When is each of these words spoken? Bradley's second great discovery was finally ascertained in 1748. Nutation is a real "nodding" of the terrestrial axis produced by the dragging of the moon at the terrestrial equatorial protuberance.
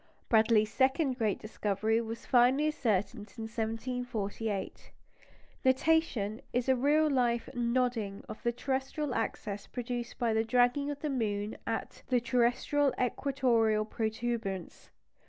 Bradley's 0.29 0.73
second 0.73 1.19
great 1.19 1.37
discovery 1.37 2.01
was 2.01 2.25
finally 2.25 2.69
ascertained 2.69 3.35
in 3.37 3.43
1748. 3.43 4.91
Nutation 5.63 6.41
is 6.51 6.67
a 6.67 6.75
real 6.75 7.07
"nodding" 7.53 8.25
of 8.27 8.41
the 8.41 8.51
terrestrial 8.51 9.13
axis 9.13 9.67
produced 9.67 10.17
by 10.17 10.33
the 10.33 10.43
dragging 10.43 10.89
of 10.89 11.01
the 11.01 11.09
moon 11.11 11.55
at 11.67 12.01
the 12.07 12.19
terrestrial 12.19 12.91
equatorial 12.99 13.85
protuberance. 13.85 14.89